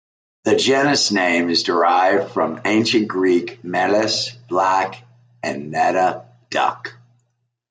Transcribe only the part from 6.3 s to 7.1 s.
"duck".